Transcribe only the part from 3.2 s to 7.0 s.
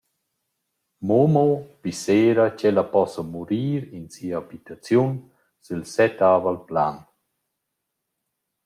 murir in sia abitaziun sül settavel plan.